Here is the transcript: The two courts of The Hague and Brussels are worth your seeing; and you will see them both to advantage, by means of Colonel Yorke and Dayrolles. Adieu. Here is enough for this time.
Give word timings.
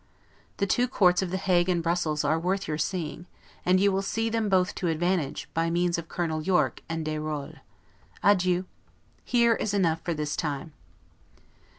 The 0.57 0.65
two 0.65 0.87
courts 0.87 1.21
of 1.21 1.29
The 1.29 1.37
Hague 1.37 1.69
and 1.69 1.83
Brussels 1.83 2.23
are 2.23 2.39
worth 2.39 2.67
your 2.67 2.79
seeing; 2.79 3.27
and 3.63 3.79
you 3.79 3.91
will 3.91 4.01
see 4.01 4.29
them 4.31 4.49
both 4.49 4.73
to 4.81 4.87
advantage, 4.87 5.47
by 5.53 5.69
means 5.69 5.99
of 5.99 6.09
Colonel 6.09 6.41
Yorke 6.41 6.81
and 6.89 7.05
Dayrolles. 7.05 7.59
Adieu. 8.23 8.65
Here 9.23 9.53
is 9.53 9.75
enough 9.75 10.01
for 10.01 10.15
this 10.15 10.35
time. 10.35 10.73